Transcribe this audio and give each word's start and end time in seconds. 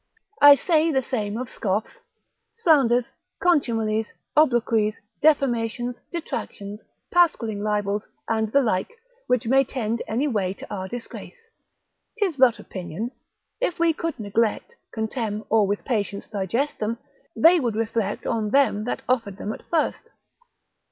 I 0.41 0.55
say 0.55 0.91
the 0.91 1.03
same 1.03 1.37
of 1.37 1.47
scoffs, 1.47 1.99
slanders, 2.55 3.11
contumelies, 3.39 4.11
obloquies, 4.35 4.99
defamations, 5.21 5.99
detractions, 6.11 6.81
pasquilling 7.11 7.61
libels, 7.61 8.07
and 8.27 8.51
the 8.51 8.63
like, 8.63 8.89
which 9.27 9.45
may 9.45 9.63
tend 9.63 10.01
any 10.07 10.27
way 10.27 10.55
to 10.55 10.73
our 10.73 10.87
disgrace: 10.87 11.37
'tis 12.17 12.35
but 12.37 12.57
opinion; 12.57 13.11
if 13.59 13.77
we 13.77 13.93
could 13.93 14.19
neglect, 14.19 14.71
contemn, 14.91 15.45
or 15.51 15.67
with 15.67 15.85
patience 15.85 16.27
digest 16.27 16.79
them, 16.79 16.97
they 17.35 17.59
would 17.59 17.75
reflect 17.75 18.25
on 18.25 18.49
them 18.49 18.85
that 18.85 19.03
offered 19.07 19.37
them 19.37 19.53
at 19.53 19.61
first. 19.69 20.09